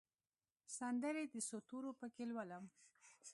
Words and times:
سندرې 0.77 1.23
د 1.33 1.35
څو 1.47 1.57
تورو 1.67 1.91
پکښې 1.99 2.25
لولم 2.29 2.63